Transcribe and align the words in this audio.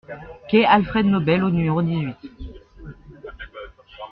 Quai 0.49 0.65
Alfred 0.65 1.05
Nobel 1.05 1.43
au 1.43 1.51
numéro 1.51 1.83
dix-huit 1.83 2.15